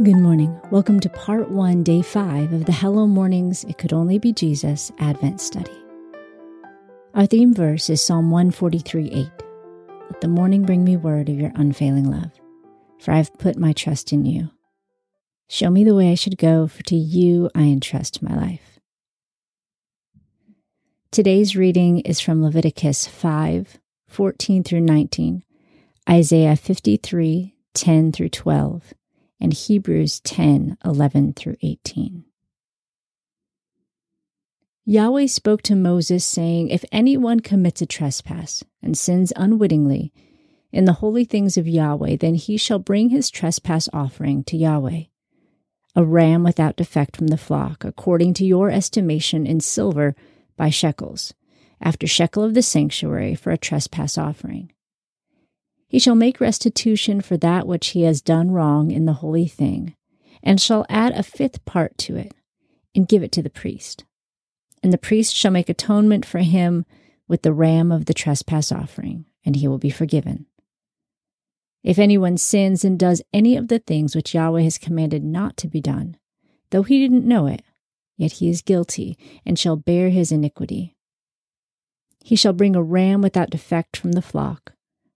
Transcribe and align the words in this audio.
Good 0.00 0.16
morning. 0.16 0.58
Welcome 0.70 1.00
to 1.00 1.10
part 1.10 1.50
one, 1.50 1.82
day 1.82 2.00
five 2.00 2.54
of 2.54 2.64
the 2.64 2.72
Hello 2.72 3.06
Mornings 3.06 3.62
It 3.64 3.76
Could 3.76 3.92
Only 3.92 4.18
Be 4.18 4.32
Jesus 4.32 4.90
Advent 4.98 5.38
Study. 5.38 5.70
Our 7.14 7.26
theme 7.26 7.52
verse 7.52 7.90
is 7.90 8.00
Psalm 8.00 8.30
143 8.30 9.10
8. 9.10 9.28
Let 10.10 10.20
the 10.22 10.28
morning 10.28 10.62
bring 10.62 10.82
me 10.82 10.96
word 10.96 11.28
of 11.28 11.38
your 11.38 11.52
unfailing 11.56 12.10
love, 12.10 12.30
for 13.00 13.12
I 13.12 13.18
have 13.18 13.36
put 13.38 13.58
my 13.58 13.74
trust 13.74 14.14
in 14.14 14.24
you. 14.24 14.50
Show 15.50 15.68
me 15.68 15.84
the 15.84 15.94
way 15.94 16.10
I 16.10 16.14
should 16.14 16.38
go, 16.38 16.66
for 16.66 16.82
to 16.84 16.96
you 16.96 17.50
I 17.54 17.64
entrust 17.64 18.22
my 18.22 18.34
life. 18.34 18.80
Today's 21.10 21.54
reading 21.54 22.00
is 22.00 22.18
from 22.18 22.42
Leviticus 22.42 23.06
5 23.06 23.78
14 24.08 24.64
through 24.64 24.80
19, 24.80 25.44
Isaiah 26.08 26.56
53 26.56 27.54
10 27.74 28.12
through 28.12 28.30
12 28.30 28.94
and 29.42 29.52
Hebrews 29.52 30.20
10 30.20 30.78
11 30.84 31.32
through 31.32 31.56
18. 31.62 32.24
Yahweh 34.84 35.26
spoke 35.26 35.62
to 35.62 35.74
Moses, 35.74 36.24
saying, 36.24 36.68
If 36.68 36.84
anyone 36.92 37.40
commits 37.40 37.82
a 37.82 37.86
trespass 37.86 38.62
and 38.80 38.96
sins 38.96 39.32
unwittingly 39.34 40.12
in 40.70 40.84
the 40.84 40.94
holy 40.94 41.24
things 41.24 41.56
of 41.56 41.66
Yahweh, 41.66 42.16
then 42.16 42.36
he 42.36 42.56
shall 42.56 42.78
bring 42.78 43.08
his 43.08 43.30
trespass 43.30 43.88
offering 43.92 44.44
to 44.44 44.56
Yahweh, 44.56 45.02
a 45.96 46.04
ram 46.04 46.44
without 46.44 46.76
defect 46.76 47.16
from 47.16 47.26
the 47.26 47.36
flock, 47.36 47.84
according 47.84 48.34
to 48.34 48.46
your 48.46 48.70
estimation 48.70 49.44
in 49.44 49.58
silver 49.58 50.14
by 50.56 50.70
shekels, 50.70 51.34
after 51.80 52.06
shekel 52.06 52.44
of 52.44 52.54
the 52.54 52.62
sanctuary 52.62 53.34
for 53.34 53.50
a 53.50 53.58
trespass 53.58 54.16
offering. 54.16 54.72
He 55.92 55.98
shall 55.98 56.14
make 56.14 56.40
restitution 56.40 57.20
for 57.20 57.36
that 57.36 57.66
which 57.66 57.88
he 57.88 58.04
has 58.04 58.22
done 58.22 58.50
wrong 58.50 58.90
in 58.90 59.04
the 59.04 59.12
holy 59.12 59.46
thing, 59.46 59.94
and 60.42 60.58
shall 60.58 60.86
add 60.88 61.12
a 61.12 61.22
fifth 61.22 61.62
part 61.66 61.98
to 61.98 62.16
it, 62.16 62.32
and 62.94 63.06
give 63.06 63.22
it 63.22 63.30
to 63.32 63.42
the 63.42 63.50
priest. 63.50 64.04
And 64.82 64.90
the 64.90 64.96
priest 64.96 65.36
shall 65.36 65.50
make 65.50 65.68
atonement 65.68 66.24
for 66.24 66.38
him 66.38 66.86
with 67.28 67.42
the 67.42 67.52
ram 67.52 67.92
of 67.92 68.06
the 68.06 68.14
trespass 68.14 68.72
offering, 68.72 69.26
and 69.44 69.54
he 69.54 69.68
will 69.68 69.76
be 69.76 69.90
forgiven. 69.90 70.46
If 71.84 71.98
anyone 71.98 72.38
sins 72.38 72.86
and 72.86 72.98
does 72.98 73.20
any 73.34 73.54
of 73.58 73.68
the 73.68 73.78
things 73.78 74.16
which 74.16 74.32
Yahweh 74.32 74.62
has 74.62 74.78
commanded 74.78 75.22
not 75.22 75.58
to 75.58 75.68
be 75.68 75.82
done, 75.82 76.16
though 76.70 76.84
he 76.84 77.00
didn't 77.00 77.28
know 77.28 77.46
it, 77.46 77.60
yet 78.16 78.32
he 78.32 78.48
is 78.48 78.62
guilty, 78.62 79.18
and 79.44 79.58
shall 79.58 79.76
bear 79.76 80.08
his 80.08 80.32
iniquity. 80.32 80.96
He 82.24 82.34
shall 82.34 82.54
bring 82.54 82.74
a 82.74 82.82
ram 82.82 83.20
without 83.20 83.50
defect 83.50 83.98
from 83.98 84.12
the 84.12 84.22
flock 84.22 84.72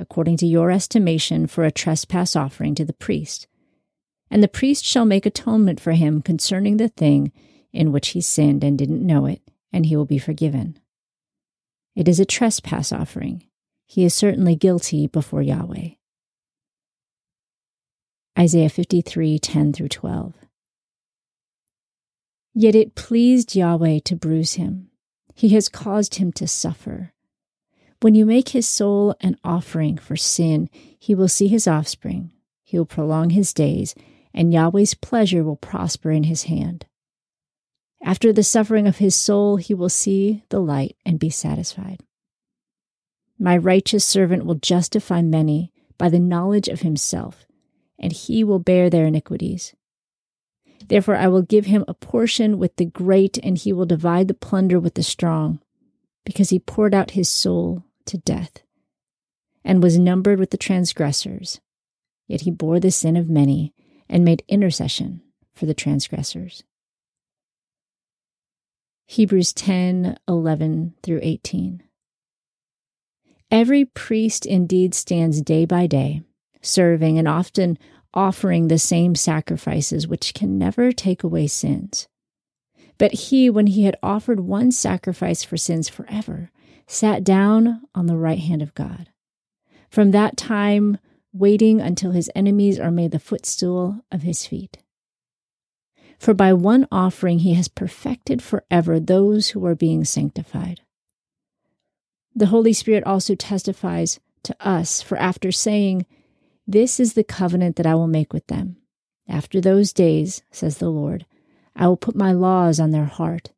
according 0.00 0.38
to 0.38 0.46
your 0.46 0.70
estimation, 0.70 1.46
for 1.46 1.64
a 1.64 1.70
trespass 1.70 2.34
offering 2.34 2.74
to 2.74 2.84
the 2.84 2.92
priest. 2.92 3.46
And 4.30 4.42
the 4.42 4.48
priest 4.48 4.84
shall 4.84 5.04
make 5.04 5.26
atonement 5.26 5.80
for 5.80 5.92
him 5.92 6.22
concerning 6.22 6.78
the 6.78 6.88
thing 6.88 7.30
in 7.72 7.92
which 7.92 8.08
he 8.08 8.20
sinned 8.20 8.64
and 8.64 8.78
didn't 8.78 9.06
know 9.06 9.26
it, 9.26 9.42
and 9.72 9.86
he 9.86 9.96
will 9.96 10.06
be 10.06 10.18
forgiven. 10.18 10.78
It 11.94 12.08
is 12.08 12.18
a 12.18 12.24
trespass 12.24 12.92
offering. 12.92 13.44
He 13.86 14.04
is 14.04 14.14
certainly 14.14 14.56
guilty 14.56 15.06
before 15.06 15.42
Yahweh. 15.42 15.90
Isaiah 18.38 18.68
53 18.70 19.38
10 19.38 19.72
through 19.72 19.88
12. 19.88 20.34
Yet 22.54 22.74
it 22.74 22.94
pleased 22.94 23.54
Yahweh 23.54 24.00
to 24.04 24.16
bruise 24.16 24.54
him. 24.54 24.88
He 25.34 25.50
has 25.50 25.68
caused 25.68 26.16
him 26.16 26.32
to 26.32 26.46
suffer. 26.46 27.12
When 28.00 28.14
you 28.14 28.24
make 28.24 28.50
his 28.50 28.66
soul 28.66 29.14
an 29.20 29.36
offering 29.44 29.98
for 29.98 30.16
sin, 30.16 30.70
he 30.98 31.14
will 31.14 31.28
see 31.28 31.48
his 31.48 31.68
offspring, 31.68 32.32
he 32.64 32.78
will 32.78 32.86
prolong 32.86 33.30
his 33.30 33.52
days, 33.52 33.94
and 34.32 34.54
Yahweh's 34.54 34.94
pleasure 34.94 35.44
will 35.44 35.56
prosper 35.56 36.10
in 36.10 36.24
his 36.24 36.44
hand. 36.44 36.86
After 38.02 38.32
the 38.32 38.42
suffering 38.42 38.86
of 38.86 38.96
his 38.96 39.14
soul, 39.14 39.56
he 39.56 39.74
will 39.74 39.90
see 39.90 40.42
the 40.48 40.60
light 40.60 40.96
and 41.04 41.18
be 41.18 41.28
satisfied. 41.28 42.00
My 43.38 43.58
righteous 43.58 44.04
servant 44.04 44.46
will 44.46 44.54
justify 44.54 45.20
many 45.20 45.70
by 45.98 46.08
the 46.08 46.18
knowledge 46.18 46.68
of 46.68 46.80
himself, 46.80 47.44
and 47.98 48.12
he 48.12 48.42
will 48.42 48.58
bear 48.58 48.88
their 48.88 49.04
iniquities. 49.04 49.74
Therefore, 50.88 51.16
I 51.16 51.28
will 51.28 51.42
give 51.42 51.66
him 51.66 51.84
a 51.86 51.92
portion 51.92 52.58
with 52.58 52.76
the 52.76 52.86
great, 52.86 53.36
and 53.42 53.58
he 53.58 53.74
will 53.74 53.84
divide 53.84 54.28
the 54.28 54.34
plunder 54.34 54.80
with 54.80 54.94
the 54.94 55.02
strong, 55.02 55.60
because 56.24 56.48
he 56.48 56.58
poured 56.58 56.94
out 56.94 57.10
his 57.10 57.28
soul 57.28 57.84
to 58.06 58.18
death, 58.18 58.62
and 59.64 59.82
was 59.82 59.98
numbered 59.98 60.38
with 60.38 60.50
the 60.50 60.56
transgressors. 60.56 61.60
Yet 62.26 62.42
he 62.42 62.50
bore 62.50 62.80
the 62.80 62.90
sin 62.90 63.16
of 63.16 63.28
many 63.28 63.74
and 64.08 64.24
made 64.24 64.44
intercession 64.48 65.22
for 65.52 65.66
the 65.66 65.74
transgressors. 65.74 66.62
Hebrews 69.06 69.52
10 69.52 70.18
11 70.28 70.94
through 71.02 71.20
18. 71.22 71.82
Every 73.50 73.84
priest 73.84 74.46
indeed 74.46 74.94
stands 74.94 75.42
day 75.42 75.64
by 75.64 75.88
day, 75.88 76.22
serving 76.62 77.18
and 77.18 77.26
often 77.26 77.76
offering 78.14 78.68
the 78.68 78.78
same 78.78 79.14
sacrifices 79.16 80.06
which 80.06 80.34
can 80.34 80.58
never 80.58 80.92
take 80.92 81.24
away 81.24 81.48
sins. 81.48 82.06
But 82.98 83.12
he, 83.12 83.50
when 83.50 83.66
he 83.66 83.84
had 83.84 83.96
offered 84.02 84.40
one 84.40 84.70
sacrifice 84.70 85.42
for 85.42 85.56
sins 85.56 85.88
forever, 85.88 86.50
sat 86.90 87.22
down 87.22 87.80
on 87.94 88.06
the 88.06 88.16
right 88.16 88.40
hand 88.40 88.60
of 88.60 88.74
God. 88.74 89.08
From 89.88 90.10
that 90.10 90.36
time, 90.36 90.98
waiting 91.32 91.80
until 91.80 92.10
his 92.10 92.28
enemies 92.34 92.80
are 92.80 92.90
made 92.90 93.12
the 93.12 93.20
footstool 93.20 94.00
of 94.10 94.22
his 94.22 94.44
feet. 94.44 94.78
For 96.18 96.34
by 96.34 96.52
one 96.52 96.88
offering 96.90 97.38
he 97.38 97.54
has 97.54 97.68
perfected 97.68 98.42
forever 98.42 98.98
those 98.98 99.50
who 99.50 99.64
are 99.66 99.76
being 99.76 100.04
sanctified. 100.04 100.80
The 102.34 102.46
Holy 102.46 102.72
Spirit 102.72 103.04
also 103.04 103.36
testifies 103.36 104.18
to 104.42 104.56
us, 104.58 105.00
for 105.00 105.16
after 105.16 105.52
saying, 105.52 106.06
This 106.66 106.98
is 106.98 107.12
the 107.12 107.22
covenant 107.22 107.76
that 107.76 107.86
I 107.86 107.94
will 107.94 108.08
make 108.08 108.32
with 108.32 108.48
them. 108.48 108.78
After 109.28 109.60
those 109.60 109.92
days, 109.92 110.42
says 110.50 110.78
the 110.78 110.90
Lord, 110.90 111.24
I 111.76 111.86
will 111.86 111.96
put 111.96 112.16
my 112.16 112.32
laws 112.32 112.80
on 112.80 112.90
their 112.90 113.04
heart, 113.04 113.52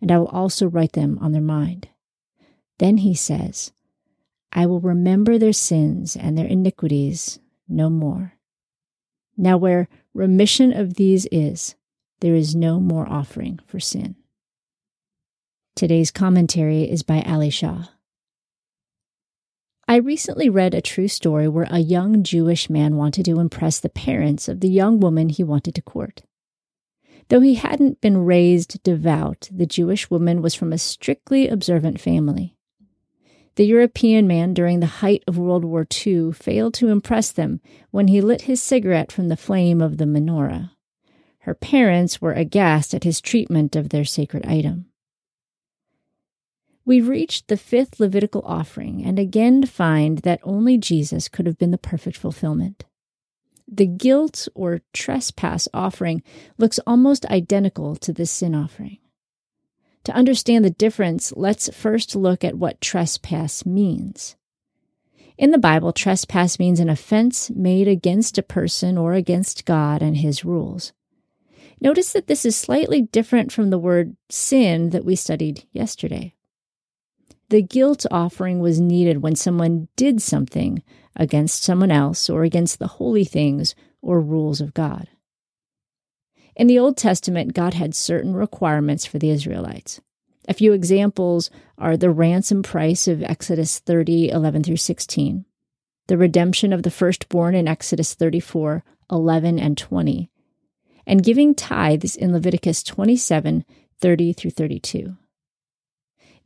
and 0.00 0.10
I 0.10 0.18
will 0.18 0.28
also 0.28 0.66
write 0.66 0.92
them 0.92 1.18
on 1.20 1.32
their 1.32 1.42
mind. 1.42 1.88
Then 2.78 2.98
he 2.98 3.14
says, 3.14 3.72
I 4.52 4.66
will 4.66 4.80
remember 4.80 5.38
their 5.38 5.52
sins 5.52 6.16
and 6.16 6.38
their 6.38 6.46
iniquities 6.46 7.38
no 7.68 7.90
more. 7.90 8.34
Now, 9.36 9.56
where 9.56 9.88
remission 10.14 10.72
of 10.72 10.94
these 10.94 11.26
is, 11.30 11.74
there 12.20 12.34
is 12.34 12.54
no 12.54 12.80
more 12.80 13.08
offering 13.08 13.60
for 13.66 13.78
sin. 13.78 14.16
Today's 15.76 16.10
commentary 16.10 16.90
is 16.90 17.02
by 17.02 17.22
Ali 17.22 17.50
Shah. 17.50 17.84
I 19.86 19.96
recently 19.96 20.50
read 20.50 20.74
a 20.74 20.82
true 20.82 21.08
story 21.08 21.48
where 21.48 21.68
a 21.70 21.78
young 21.78 22.22
Jewish 22.22 22.68
man 22.68 22.96
wanted 22.96 23.24
to 23.26 23.40
impress 23.40 23.80
the 23.80 23.88
parents 23.88 24.48
of 24.48 24.60
the 24.60 24.68
young 24.68 25.00
woman 25.00 25.28
he 25.28 25.44
wanted 25.44 25.74
to 25.76 25.82
court. 25.82 26.22
Though 27.28 27.40
he 27.40 27.54
hadn't 27.54 28.00
been 28.00 28.24
raised 28.24 28.82
devout, 28.82 29.48
the 29.52 29.66
Jewish 29.66 30.10
woman 30.10 30.42
was 30.42 30.54
from 30.54 30.72
a 30.72 30.78
strictly 30.78 31.48
observant 31.48 32.00
family. 32.00 32.57
The 33.58 33.66
European 33.66 34.28
man 34.28 34.54
during 34.54 34.78
the 34.78 34.86
height 35.02 35.24
of 35.26 35.36
World 35.36 35.64
War 35.64 35.84
II 36.06 36.30
failed 36.30 36.74
to 36.74 36.90
impress 36.90 37.32
them 37.32 37.60
when 37.90 38.06
he 38.06 38.20
lit 38.20 38.42
his 38.42 38.62
cigarette 38.62 39.10
from 39.10 39.26
the 39.26 39.36
flame 39.36 39.82
of 39.82 39.96
the 39.96 40.04
menorah. 40.04 40.70
Her 41.40 41.54
parents 41.54 42.20
were 42.20 42.34
aghast 42.34 42.94
at 42.94 43.02
his 43.02 43.20
treatment 43.20 43.74
of 43.74 43.88
their 43.88 44.04
sacred 44.04 44.46
item. 44.46 44.86
We've 46.84 47.08
reached 47.08 47.48
the 47.48 47.56
fifth 47.56 47.98
Levitical 47.98 48.42
offering 48.44 49.04
and 49.04 49.18
again 49.18 49.66
find 49.66 50.18
that 50.18 50.38
only 50.44 50.78
Jesus 50.78 51.26
could 51.26 51.46
have 51.46 51.58
been 51.58 51.72
the 51.72 51.78
perfect 51.78 52.16
fulfillment. 52.16 52.84
The 53.66 53.86
guilt 53.86 54.46
or 54.54 54.82
trespass 54.92 55.66
offering 55.74 56.22
looks 56.58 56.78
almost 56.86 57.26
identical 57.26 57.96
to 57.96 58.12
the 58.12 58.24
sin 58.24 58.54
offering. 58.54 58.98
To 60.04 60.12
understand 60.14 60.64
the 60.64 60.70
difference, 60.70 61.32
let's 61.36 61.68
first 61.74 62.16
look 62.16 62.44
at 62.44 62.56
what 62.56 62.80
trespass 62.80 63.66
means. 63.66 64.36
In 65.36 65.52
the 65.52 65.58
Bible, 65.58 65.92
trespass 65.92 66.58
means 66.58 66.80
an 66.80 66.88
offense 66.88 67.50
made 67.50 67.86
against 67.86 68.38
a 68.38 68.42
person 68.42 68.98
or 68.98 69.12
against 69.12 69.64
God 69.64 70.02
and 70.02 70.16
his 70.16 70.44
rules. 70.44 70.92
Notice 71.80 72.12
that 72.12 72.26
this 72.26 72.44
is 72.44 72.56
slightly 72.56 73.02
different 73.02 73.52
from 73.52 73.70
the 73.70 73.78
word 73.78 74.16
sin 74.28 74.90
that 74.90 75.04
we 75.04 75.14
studied 75.14 75.64
yesterday. 75.72 76.34
The 77.50 77.62
guilt 77.62 78.04
offering 78.10 78.58
was 78.58 78.80
needed 78.80 79.22
when 79.22 79.36
someone 79.36 79.88
did 79.96 80.20
something 80.20 80.82
against 81.14 81.62
someone 81.62 81.90
else 81.90 82.28
or 82.28 82.42
against 82.42 82.78
the 82.78 82.88
holy 82.88 83.24
things 83.24 83.74
or 84.02 84.20
rules 84.20 84.60
of 84.60 84.74
God. 84.74 85.08
In 86.58 86.66
the 86.66 86.78
Old 86.80 86.96
Testament, 86.96 87.54
God 87.54 87.74
had 87.74 87.94
certain 87.94 88.34
requirements 88.34 89.06
for 89.06 89.20
the 89.20 89.30
Israelites. 89.30 90.00
A 90.48 90.54
few 90.54 90.72
examples 90.72 91.50
are 91.78 91.96
the 91.96 92.10
ransom 92.10 92.64
price 92.64 93.06
of 93.06 93.22
Exodus 93.22 93.78
30, 93.78 94.30
11 94.30 94.64
through 94.64 94.78
16, 94.78 95.44
the 96.08 96.18
redemption 96.18 96.72
of 96.72 96.82
the 96.82 96.90
firstborn 96.90 97.54
in 97.54 97.68
Exodus 97.68 98.12
34, 98.14 98.82
11 99.08 99.60
and 99.60 99.78
20, 99.78 100.30
and 101.06 101.22
giving 101.22 101.54
tithes 101.54 102.16
in 102.16 102.32
Leviticus 102.32 102.82
27 102.82 103.64
30 104.00 104.32
through 104.32 104.50
32. 104.50 105.16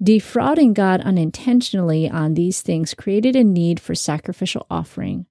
Defrauding 0.03 0.75
God 0.75 1.01
unintentionally 1.01 2.11
on 2.11 2.35
these 2.35 2.61
things 2.61 2.93
created 2.93 3.35
a 3.35 3.45
need 3.45 3.81
for 3.81 3.95
sacrificial 3.95 4.67
offering, 4.69 5.25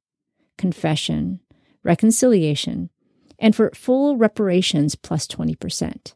confession, 0.58 1.40
reconciliation, 1.84 2.90
and 3.42 3.56
for 3.56 3.72
full 3.74 4.16
reparations 4.16 4.96
plus 4.96 5.28
20%. 5.28 6.14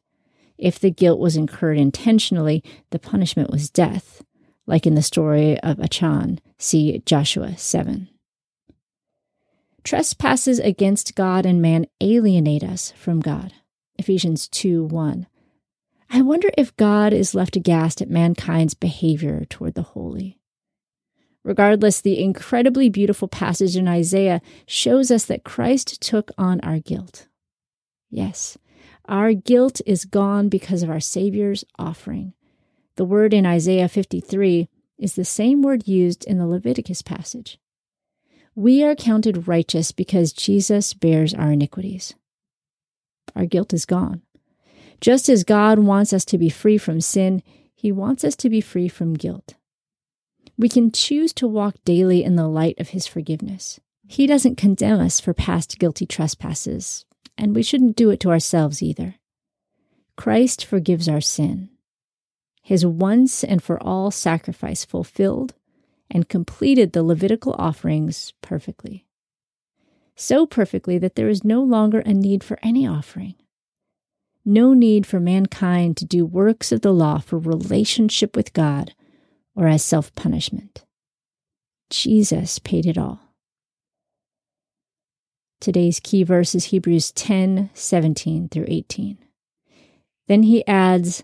If 0.58 0.80
the 0.80 0.92
guilt 0.92 1.20
was 1.20 1.36
incurred 1.36 1.78
intentionally, 1.78 2.64
the 2.92 3.00
punishment 3.00 3.50
was 3.50 3.70
death, 3.70 4.24
like 4.66 4.86
in 4.86 4.96
the 4.96 5.02
story 5.02 5.60
of 5.60 5.82
Achan, 5.82 6.40
see 6.58 7.02
Joshua 7.06 7.58
7. 7.58 8.08
Trespasses 9.84 10.60
against 10.60 11.16
God 11.16 11.46
and 11.46 11.62
man 11.62 11.88
alienate 12.00 12.64
us 12.64 12.94
from 12.96 13.20
God. 13.20 13.54
Ephesians 13.98 14.48
2 14.48 14.84
1. 14.86 15.28
I 16.10 16.22
wonder 16.22 16.50
if 16.58 16.76
God 16.78 17.12
is 17.12 17.36
left 17.36 17.56
aghast 17.56 18.02
at 18.02 18.10
mankind's 18.10 18.74
behavior 18.74 19.46
toward 19.50 19.74
the 19.74 19.82
holy. 19.82 20.40
Regardless, 21.46 22.02
the 22.02 22.20
incredibly 22.20 22.90
beautiful 22.90 23.28
passage 23.28 23.78
in 23.78 23.88
Isaiah 23.88 24.42
shows 24.66 25.12
us 25.12 25.26
that 25.26 25.44
Christ 25.44 26.02
took 26.02 26.32
on 26.40 26.60
our 26.62 26.80
guilt. 26.80 27.28
Yes, 28.10 28.58
our 29.08 29.34
guilt 29.34 29.80
is 29.86 30.06
gone 30.06 30.50
because 30.50 30.82
of 30.82 30.90
our 30.90 31.00
Savior's 31.00 31.64
offering. 31.78 32.34
The 32.96 33.06
word 33.06 33.32
in 33.32 33.46
Isaiah 33.46 33.88
53 33.88 34.68
is 34.98 35.14
the 35.14 35.24
same 35.24 35.62
word 35.62 35.88
used 35.88 36.26
in 36.26 36.40
the 36.40 36.48
Leviticus 36.48 37.04
passage. 37.04 37.60
We 38.56 38.84
are 38.84 38.96
counted 38.96 39.48
righteous 39.48 39.92
because 39.92 40.34
Jesus 40.34 40.96
bears 40.96 41.36
our 41.36 41.52
iniquities. 41.52 42.16
Our 43.36 43.46
guilt 43.46 43.72
is 43.72 43.86
gone. 43.86 44.24
Just 45.00 45.30
as 45.30 45.44
God 45.44 45.78
wants 45.78 46.12
us 46.12 46.26
to 46.26 46.40
be 46.40 46.50
free 46.50 46.80
from 46.80 47.02
sin, 47.02 47.44
He 47.76 47.92
wants 47.92 48.24
us 48.24 48.36
to 48.38 48.50
be 48.50 48.62
free 48.62 48.88
from 48.88 49.14
guilt. 49.14 49.54
We 50.58 50.70
can 50.70 50.92
choose 50.92 51.34
to 51.34 51.48
walk 51.48 51.76
daily 51.84 52.24
in 52.24 52.36
the 52.36 52.48
light 52.48 52.80
of 52.80 52.90
His 52.90 53.08
forgiveness. 53.08 53.80
He 54.08 54.28
doesn't 54.28 54.56
condemn 54.56 55.02
us 55.02 55.20
for 55.20 55.34
past 55.34 55.80
guilty 55.80 56.06
trespasses, 56.06 57.06
and 57.38 57.56
we 57.56 57.64
shouldn't 57.64 57.98
do 57.98 58.10
it 58.10 58.20
to 58.22 58.30
ourselves 58.30 58.82
either. 58.82 59.16
Christ 60.16 60.64
forgives 60.64 61.10
our 61.10 61.22
sin. 61.22 61.70
His 62.62 62.86
once 62.86 63.44
and 63.44 63.62
for 63.62 63.82
all 63.84 64.12
sacrifice 64.12 64.86
fulfilled 64.86 65.54
and 66.10 66.30
completed 66.30 66.94
the 66.94 67.04
Levitical 67.04 67.56
offerings 67.58 68.34
perfectly. 68.42 69.06
So 70.16 70.46
perfectly 70.46 70.98
that 71.00 71.16
there 71.16 71.28
is 71.28 71.44
no 71.44 71.62
longer 71.62 72.00
a 72.00 72.14
need 72.14 72.44
for 72.44 72.58
any 72.64 72.88
offering. 72.88 73.36
No 74.46 74.74
need 74.74 75.06
for 75.06 75.20
mankind 75.20 75.98
to 75.98 76.06
do 76.06 76.26
works 76.26 76.72
of 76.72 76.82
the 76.82 76.94
law 76.94 77.18
for 77.18 77.38
relationship 77.38 78.36
with 78.36 78.54
God 78.54 78.94
or 79.56 79.68
as 79.68 79.84
self 79.84 80.14
punishment. 80.16 80.84
Jesus 81.90 82.60
paid 82.60 82.86
it 82.86 82.98
all. 82.98 83.20
Today's 85.62 86.00
key 86.00 86.24
verse 86.24 86.54
is 86.54 86.66
Hebrews 86.66 87.12
10 87.12 87.70
17 87.74 88.50
through 88.50 88.66
18. 88.68 89.18
Then 90.28 90.44
he 90.44 90.66
adds, 90.68 91.24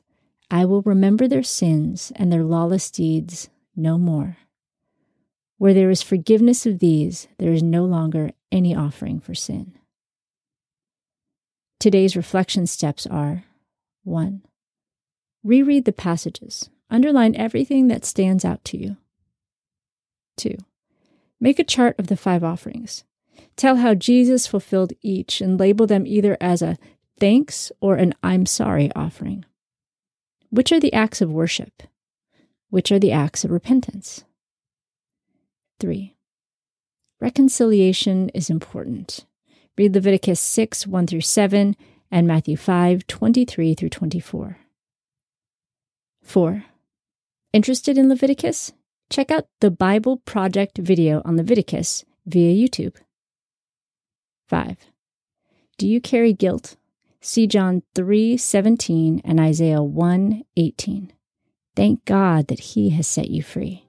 I 0.49 0.65
will 0.65 0.81
remember 0.81 1.27
their 1.27 1.43
sins 1.43 2.11
and 2.15 2.31
their 2.31 2.43
lawless 2.43 2.89
deeds 2.91 3.49
no 3.75 3.97
more. 3.97 4.37
Where 5.57 5.73
there 5.73 5.89
is 5.89 6.01
forgiveness 6.01 6.65
of 6.65 6.79
these, 6.79 7.27
there 7.37 7.53
is 7.53 7.63
no 7.63 7.85
longer 7.85 8.31
any 8.51 8.75
offering 8.75 9.19
for 9.19 9.35
sin. 9.35 9.77
Today's 11.79 12.15
reflection 12.15 12.67
steps 12.67 13.07
are 13.07 13.43
1. 14.03 14.41
Reread 15.43 15.85
the 15.85 15.93
passages. 15.93 16.69
Underline 16.91 17.35
everything 17.35 17.87
that 17.87 18.03
stands 18.03 18.43
out 18.43 18.63
to 18.65 18.77
you. 18.77 18.97
2. 20.37 20.57
Make 21.39 21.57
a 21.57 21.63
chart 21.63 21.97
of 21.97 22.07
the 22.07 22.17
five 22.17 22.43
offerings. 22.43 23.05
Tell 23.55 23.77
how 23.77 23.95
Jesus 23.95 24.45
fulfilled 24.45 24.93
each 25.01 25.39
and 25.39 25.59
label 25.59 25.87
them 25.87 26.05
either 26.05 26.37
as 26.41 26.61
a 26.61 26.77
thanks 27.17 27.71
or 27.79 27.95
an 27.95 28.13
I'm 28.21 28.45
sorry 28.45 28.91
offering. 28.93 29.45
Which 30.49 30.71
are 30.73 30.79
the 30.81 30.93
acts 30.93 31.21
of 31.21 31.31
worship? 31.31 31.83
Which 32.69 32.91
are 32.91 32.99
the 32.99 33.13
acts 33.13 33.45
of 33.45 33.51
repentance? 33.51 34.25
3. 35.79 36.15
Reconciliation 37.21 38.29
is 38.29 38.49
important. 38.49 39.25
Read 39.77 39.95
Leviticus 39.95 40.41
6 40.41 40.85
1 40.85 41.07
through 41.07 41.21
7 41.21 41.75
and 42.11 42.27
Matthew 42.27 42.57
5 42.57 43.07
23 43.07 43.75
through 43.75 43.89
24. 43.89 44.57
4. 46.23 46.65
Interested 47.53 47.97
in 47.97 48.07
Leviticus? 48.07 48.71
Check 49.09 49.29
out 49.29 49.47
the 49.59 49.69
Bible 49.69 50.17
Project 50.17 50.77
video 50.77 51.21
on 51.25 51.35
Leviticus 51.35 52.05
via 52.25 52.55
YouTube. 52.55 52.95
5. 54.47 54.77
Do 55.77 55.85
you 55.85 55.99
carry 55.99 56.31
guilt? 56.31 56.77
See 57.19 57.47
John 57.47 57.83
3:17 57.93 59.19
and 59.25 59.41
Isaiah 59.41 59.83
1:18. 59.83 61.11
Thank 61.75 62.05
God 62.05 62.47
that 62.47 62.59
he 62.59 62.91
has 62.91 63.05
set 63.05 63.29
you 63.29 63.43
free. 63.43 63.85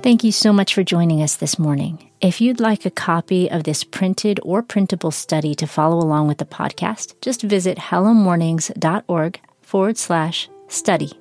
Thank 0.00 0.22
you 0.22 0.30
so 0.30 0.52
much 0.52 0.72
for 0.72 0.84
joining 0.84 1.22
us 1.22 1.34
this 1.34 1.58
morning. 1.58 2.05
If 2.20 2.40
you'd 2.40 2.60
like 2.60 2.86
a 2.86 2.90
copy 2.90 3.50
of 3.50 3.64
this 3.64 3.84
printed 3.84 4.40
or 4.42 4.62
printable 4.62 5.10
study 5.10 5.54
to 5.56 5.66
follow 5.66 5.98
along 5.98 6.28
with 6.28 6.38
the 6.38 6.46
podcast, 6.46 7.14
just 7.20 7.42
visit 7.42 7.76
hellomornings.org 7.76 9.40
forward 9.60 9.98
slash 9.98 10.48
study. 10.68 11.12